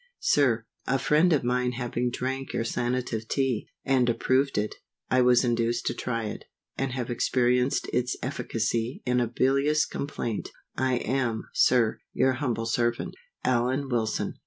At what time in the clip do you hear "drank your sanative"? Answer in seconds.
2.09-3.27